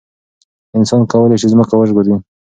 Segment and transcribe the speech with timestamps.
[0.77, 2.13] انسان کولای شي ځمکه وژغوري.